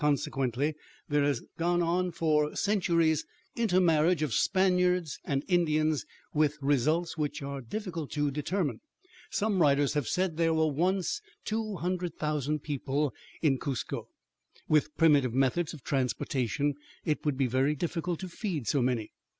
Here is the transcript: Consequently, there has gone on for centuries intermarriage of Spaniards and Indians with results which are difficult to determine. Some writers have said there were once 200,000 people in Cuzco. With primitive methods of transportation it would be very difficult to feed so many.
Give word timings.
Consequently, 0.01 0.73
there 1.09 1.23
has 1.23 1.43
gone 1.59 1.83
on 1.83 2.09
for 2.09 2.55
centuries 2.55 3.23
intermarriage 3.55 4.23
of 4.23 4.33
Spaniards 4.33 5.19
and 5.25 5.43
Indians 5.47 6.07
with 6.33 6.57
results 6.59 7.19
which 7.19 7.43
are 7.43 7.61
difficult 7.61 8.09
to 8.13 8.31
determine. 8.31 8.81
Some 9.29 9.61
writers 9.61 9.93
have 9.93 10.07
said 10.07 10.37
there 10.37 10.55
were 10.55 10.69
once 10.71 11.21
200,000 11.45 12.63
people 12.63 13.13
in 13.43 13.59
Cuzco. 13.59 14.07
With 14.67 14.97
primitive 14.97 15.35
methods 15.35 15.71
of 15.71 15.83
transportation 15.83 16.73
it 17.05 17.23
would 17.23 17.37
be 17.37 17.45
very 17.45 17.75
difficult 17.75 18.21
to 18.21 18.27
feed 18.27 18.67
so 18.67 18.81
many. 18.81 19.11